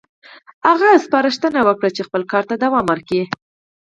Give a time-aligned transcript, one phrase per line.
[0.67, 3.23] هغه سپارښتنه وکړه چې خپل کار ته دوام ورکړي.